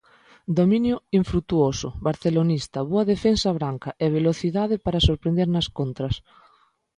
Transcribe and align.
Dominio 0.57 0.97
infrutuoso 1.19 1.89
barcelonista, 2.07 2.79
boa 2.91 3.07
defensa 3.13 3.49
branca, 3.59 3.89
e 4.03 4.15
velocidade 4.17 4.75
para 4.85 5.05
sorprender 5.07 5.47
nas 5.51 5.67
contras. 5.77 6.13